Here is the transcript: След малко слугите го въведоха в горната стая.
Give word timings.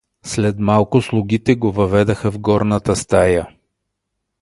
След 0.25 0.59
малко 0.59 1.01
слугите 1.01 1.55
го 1.55 1.71
въведоха 1.71 2.31
в 2.31 2.39
горната 2.39 2.95
стая. 2.95 3.47